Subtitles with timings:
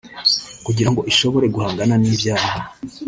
[0.65, 2.51] kugira ngo ishobore guhangana n’ ibyaha